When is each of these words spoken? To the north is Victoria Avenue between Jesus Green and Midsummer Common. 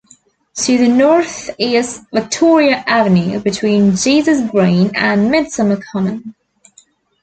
To 0.55 0.77
the 0.79 0.87
north 0.87 1.51
is 1.59 2.01
Victoria 2.11 2.83
Avenue 2.87 3.39
between 3.39 3.95
Jesus 3.95 4.49
Green 4.49 4.89
and 4.95 5.29
Midsummer 5.29 5.77
Common. 5.91 6.33